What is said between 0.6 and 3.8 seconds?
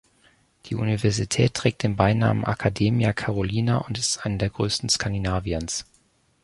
Die Universität trägt den Beinamen "Academia Carolina"